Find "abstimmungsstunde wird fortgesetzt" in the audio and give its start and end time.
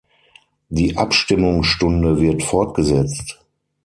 0.97-3.37